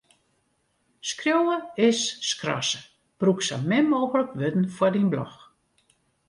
[1.09, 1.57] Skriuwe
[1.87, 2.81] is skrasse:
[3.19, 5.33] brûk sa min mooglik wurden foar dyn blog.